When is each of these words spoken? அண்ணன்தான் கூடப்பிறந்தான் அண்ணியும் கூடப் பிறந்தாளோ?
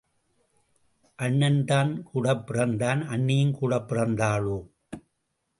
அண்ணன்தான் 1.19 1.91
கூடப்பிறந்தான் 2.13 3.01
அண்ணியும் 3.07 3.51
கூடப் 3.51 3.93
பிறந்தாளோ? 3.93 4.57